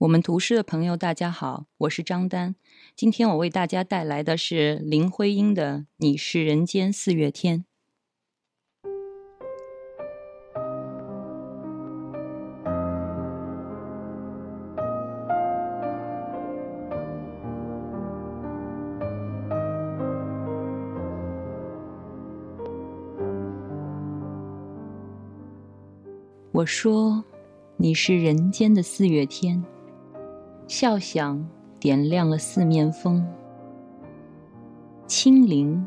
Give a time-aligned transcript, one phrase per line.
[0.00, 2.54] 我们读诗的朋友，大家好，我是张丹。
[2.94, 7.60] 今天我为大家带来的是林徽因的《你是人间四月天》。
[26.52, 27.24] 我说，
[27.78, 29.64] 你是人间的四月天。
[30.68, 31.48] 笑响
[31.78, 33.24] 点亮了四面风，
[35.06, 35.86] 清灵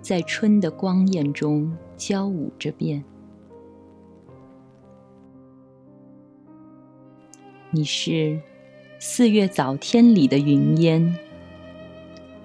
[0.00, 3.04] 在春的光艳中交舞着变。
[7.70, 8.40] 你是
[8.98, 11.16] 四月早天里的云烟，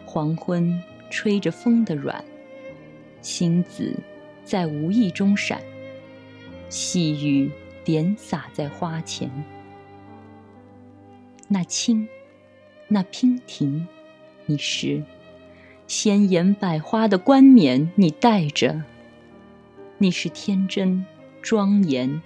[0.05, 0.79] 黄昏
[1.09, 2.23] 吹着风的软，
[3.21, 3.91] 星子
[4.43, 5.59] 在无意中闪，
[6.69, 7.49] 细雨
[7.83, 9.31] 点洒在花前。
[11.47, 12.07] 那青，
[12.87, 13.87] 那娉婷，
[14.47, 15.03] 你是
[15.85, 18.81] 鲜艳百花的冠冕，你戴着；
[19.99, 21.05] 你是天真
[21.43, 22.23] 庄严，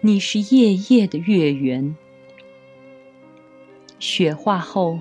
[0.00, 1.96] 你是夜夜的月圆。
[3.98, 5.00] 雪化后，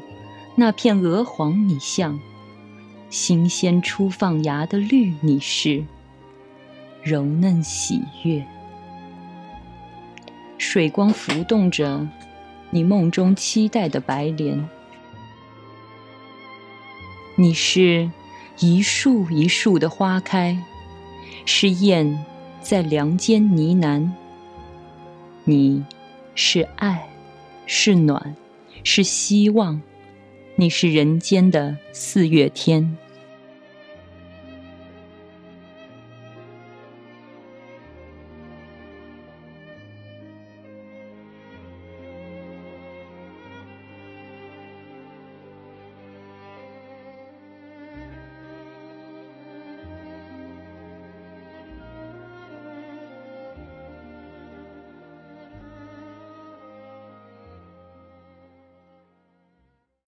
[0.55, 2.19] 那片鹅黄，你像
[3.11, 5.85] 新鲜初放芽的绿，你是
[7.03, 8.43] 柔嫩喜悦，
[10.57, 12.07] 水光浮动着。
[12.71, 14.67] 你梦中期待的白莲，
[17.35, 18.11] 你是
[18.59, 20.57] 一树一树的花开，
[21.45, 22.25] 是燕
[22.61, 24.09] 在梁间呢喃。
[25.45, 25.85] 你
[26.33, 27.07] 是爱，
[27.65, 28.35] 是暖，
[28.83, 29.81] 是希望，
[30.55, 32.97] 你是人间的四月天。